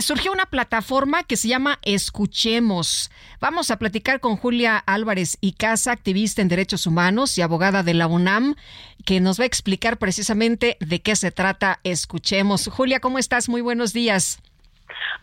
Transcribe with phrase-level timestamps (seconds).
[0.00, 3.10] Surgió una plataforma que se llama Escuchemos.
[3.40, 7.94] Vamos a platicar con Julia Álvarez y Casa, activista en derechos humanos y abogada de
[7.94, 8.54] la UNAM,
[9.04, 12.68] que nos va a explicar precisamente de qué se trata Escuchemos.
[12.68, 13.48] Julia, ¿cómo estás?
[13.48, 14.40] Muy buenos días.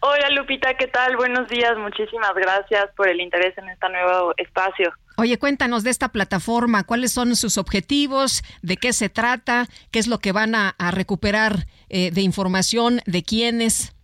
[0.02, 1.16] Hola Lupita, ¿qué tal?
[1.16, 4.94] Buenos días, muchísimas gracias por el interés en este nuevo espacio.
[5.16, 10.08] Oye, cuéntanos de esta plataforma, cuáles son sus objetivos, de qué se trata, qué es
[10.08, 13.95] lo que van a, recuperar eh, de información, de quiénes.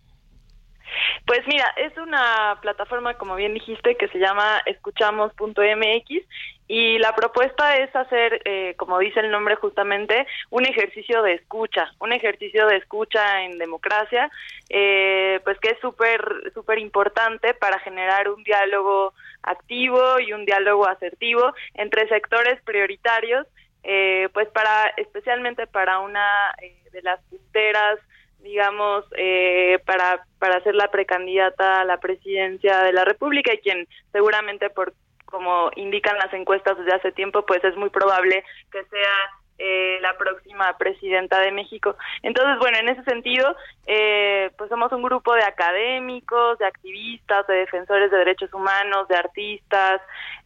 [1.26, 6.26] Pues mira, es una plataforma, como bien dijiste, que se llama escuchamos.mx
[6.68, 11.92] y la propuesta es hacer, eh, como dice el nombre justamente, un ejercicio de escucha,
[11.98, 14.30] un ejercicio de escucha en democracia,
[14.70, 20.88] eh, pues que es súper, súper importante para generar un diálogo activo y un diálogo
[20.88, 23.46] asertivo entre sectores prioritarios,
[23.82, 26.54] eh, pues para, especialmente para una
[26.90, 27.98] de las punteras
[28.42, 33.88] digamos, eh, para, para ser la precandidata a la presidencia de la República y quien
[34.12, 34.92] seguramente por
[35.26, 40.16] como indican las encuestas desde hace tiempo, pues es muy probable que sea eh, la
[40.18, 41.96] próxima presidenta de México.
[42.22, 47.54] Entonces, bueno, en ese sentido, eh, pues somos un grupo de académicos, de activistas, de
[47.54, 50.00] defensores de derechos humanos, de artistas,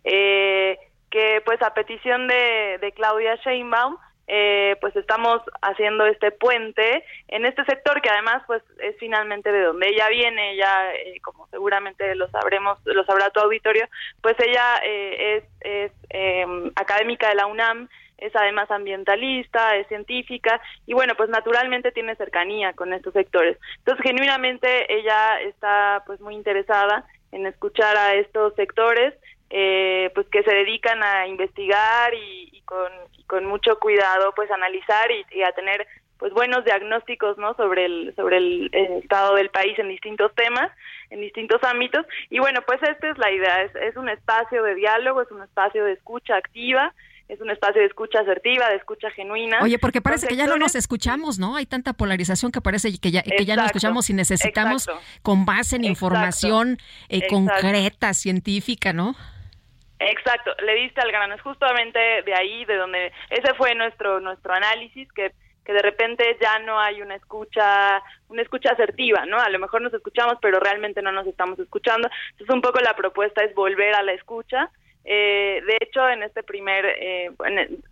[0.04, 0.78] eh,
[1.10, 3.96] que pues a petición de, de Claudia Sheinbaum,
[4.28, 9.62] eh, pues estamos haciendo este puente en este sector que además pues es finalmente de
[9.62, 13.86] donde ella viene, ella eh, como seguramente lo sabremos, lo sabrá tu auditorio,
[14.20, 17.88] pues ella eh, es, es em, académica de la UNAM,
[18.18, 23.58] es además ambientalista, es científica y bueno, pues naturalmente tiene cercanía con estos sectores.
[23.78, 29.14] Entonces, genuinamente ella está pues muy interesada en escuchar a estos sectores
[29.50, 32.90] eh, pues que se dedican a investigar y, con,
[33.26, 35.86] con, mucho cuidado pues analizar y, a tener
[36.18, 38.70] pues buenos diagnósticos no sobre el sobre el,
[39.02, 40.72] estado del país en distintos temas
[41.10, 44.74] en distintos ámbitos y bueno pues esta es la idea es, es un espacio de
[44.74, 46.92] diálogo es un espacio de escucha activa
[47.28, 49.58] es un espacio de escucha asertiva, de escucha genuina.
[49.60, 51.56] Oye, porque parece que ya no nos escuchamos, ¿no?
[51.56, 54.88] Hay tanta polarización que parece que ya, que ya no escuchamos y necesitamos
[55.22, 59.16] con base en información eh, concreta, científica, ¿no?
[59.98, 64.52] Exacto, le diste al grano, es justamente de ahí, de donde ese fue nuestro nuestro
[64.52, 65.32] análisis que
[65.66, 69.38] que de repente ya no hay una escucha, una escucha asertiva, ¿no?
[69.38, 72.08] A lo mejor nos escuchamos, pero realmente no nos estamos escuchando.
[72.30, 74.70] Entonces, un poco la propuesta es volver a la escucha.
[75.04, 77.30] Eh, de hecho, en este primer, eh,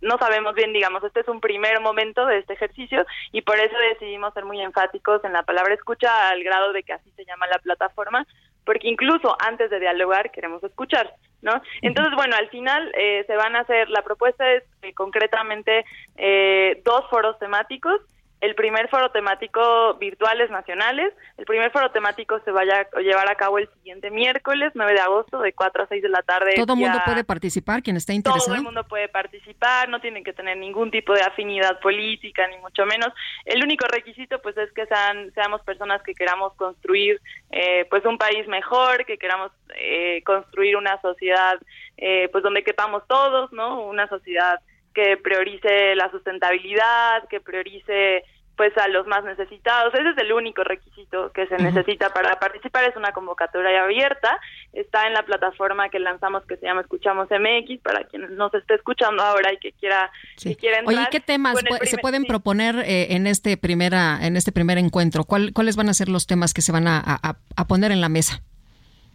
[0.01, 3.75] no sabemos bien, digamos, este es un primer momento de este ejercicio y por eso
[3.91, 7.47] decidimos ser muy enfáticos en la palabra escucha al grado de que así se llama
[7.47, 8.25] la plataforma,
[8.65, 11.13] porque incluso antes de dialogar queremos escuchar.
[11.45, 11.61] ¿No?
[11.81, 15.85] Entonces, bueno, al final eh, se van a hacer, la propuesta es eh, concretamente
[16.17, 18.01] eh, dos foros temáticos
[18.41, 21.13] el primer foro temático virtuales nacionales.
[21.37, 24.99] El primer foro temático se vaya a llevar a cabo el siguiente miércoles, 9 de
[24.99, 26.53] agosto, de 4 a 6 de la tarde.
[26.55, 28.45] ¿Todo el mundo puede participar, quien está interesado?
[28.45, 32.57] Todo el mundo puede participar, no tienen que tener ningún tipo de afinidad política, ni
[32.57, 33.09] mucho menos.
[33.45, 38.17] El único requisito, pues, es que sean, seamos personas que queramos construir, eh, pues, un
[38.17, 41.57] país mejor, que queramos eh, construir una sociedad,
[41.97, 43.81] eh, pues, donde quepamos todos, ¿no?
[43.81, 44.59] Una sociedad
[44.95, 48.23] que priorice la sustentabilidad, que priorice
[48.55, 49.93] pues a los más necesitados.
[49.93, 52.85] Ese es el único requisito que se necesita para participar.
[52.85, 54.39] Es una convocatoria abierta.
[54.71, 58.75] Está en la plataforma que lanzamos que se llama Escuchamos MX para quien nos esté
[58.75, 60.09] escuchando ahora y que quiera,
[60.41, 60.97] que quiera entrar.
[60.97, 65.25] Oye, ¿qué temas se pueden proponer eh, en este primera en este primer encuentro?
[65.25, 68.41] ¿Cuáles van a ser los temas que se van a, a, poner en la mesa?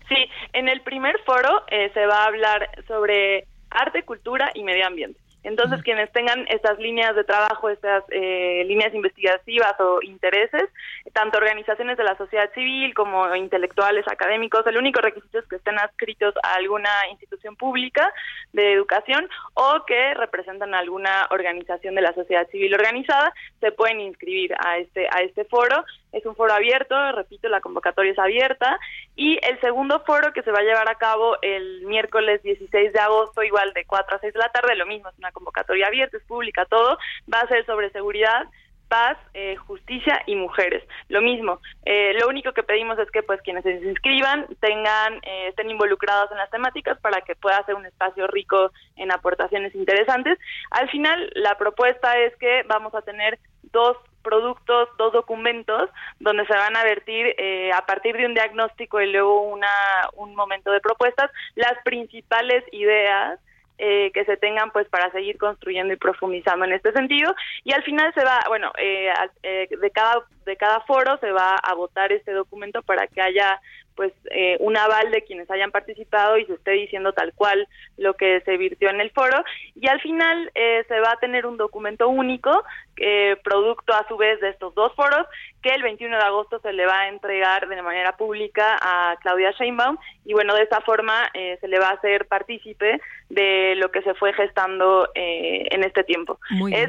[0.09, 0.17] Sí,
[0.53, 5.20] en el primer foro eh, se va a hablar sobre arte, cultura y medio ambiente.
[5.43, 10.69] Entonces, quienes tengan estas líneas de trabajo, estas eh, líneas investigativas o intereses,
[11.13, 15.79] tanto organizaciones de la sociedad civil como intelectuales, académicos, el único requisito es que estén
[15.79, 18.13] adscritos a alguna institución pública
[18.53, 24.55] de educación o que representan alguna organización de la sociedad civil organizada, se pueden inscribir
[24.59, 28.79] a este a este foro es un foro abierto, repito, la convocatoria es abierta.
[29.17, 33.01] Y el segundo foro que se va a llevar a cabo el miércoles 16 de
[33.01, 36.17] agosto, igual de 4 a 6 de la tarde, lo mismo, es una convocatoria abierta,
[36.17, 36.99] es pública, todo,
[37.33, 38.47] va a ser sobre seguridad
[38.91, 40.83] paz, eh, justicia y mujeres.
[41.09, 45.47] Lo mismo, eh, lo único que pedimos es que pues quienes se inscriban tengan, eh,
[45.49, 50.39] estén involucrados en las temáticas para que pueda ser un espacio rico en aportaciones interesantes.
[50.73, 53.39] Al final, la propuesta es que vamos a tener
[53.71, 57.35] dos productos, dos documentos donde se van a vertir
[57.75, 59.69] a partir de un diagnóstico y luego una,
[60.15, 63.39] un momento de propuestas las principales ideas
[63.83, 67.35] eh, que se tengan pues para seguir construyendo y profundizando en este sentido.
[67.65, 69.11] Y al final se va bueno eh,
[69.43, 73.59] eh, de cada de cada foro se va a votar este documento para que haya
[74.01, 77.69] pues eh, un aval de quienes hayan participado y se esté diciendo tal cual
[77.99, 79.45] lo que se virtió en el foro.
[79.75, 82.65] Y al final eh, se va a tener un documento único
[83.01, 85.27] eh, producto a su vez de estos dos foros
[85.63, 89.51] que el 21 de agosto se le va a entregar de manera pública a Claudia
[89.51, 92.99] Sheinbaum y bueno de esa forma se le va a hacer partícipe
[93.29, 96.39] de lo que se fue gestando en este tiempo.
[96.73, 96.89] Es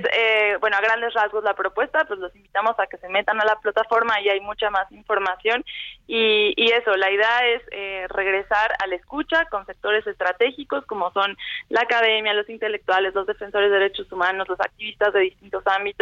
[0.62, 3.58] bueno a grandes rasgos la propuesta pues los invitamos a que se metan a la
[3.58, 5.66] plataforma y hay mucha más información
[6.08, 11.12] y, y eso la idea es eh, regresar a la escucha con sectores estratégicos como
[11.12, 11.38] son
[11.70, 16.01] la academia, los intelectuales, los defensores de derechos humanos, los activistas de distintos ámbitos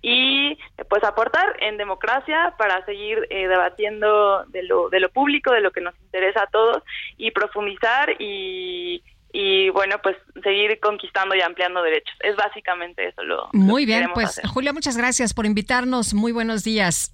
[0.00, 0.58] y
[0.88, 5.70] pues aportar en democracia para seguir eh, debatiendo de lo, de lo público, de lo
[5.70, 6.82] que nos interesa a todos
[7.16, 9.02] y profundizar y,
[9.32, 12.14] y bueno, pues seguir conquistando y ampliando derechos.
[12.20, 13.48] Es básicamente eso lo.
[13.52, 16.14] Muy bien, pues Julia, muchas gracias por invitarnos.
[16.14, 17.12] Muy buenos días.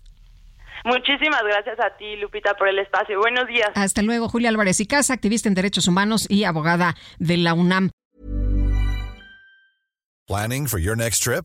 [0.84, 3.18] Muchísimas gracias a ti, Lupita, por el espacio.
[3.18, 3.70] Buenos días.
[3.74, 7.90] Hasta luego, Julia Álvarez y Casa, activista en derechos humanos y abogada de la UNAM.
[10.26, 11.44] Planning for your next trip?